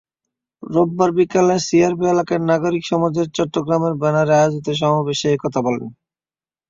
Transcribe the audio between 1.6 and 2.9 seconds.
CRB এলাকায় নাগরিক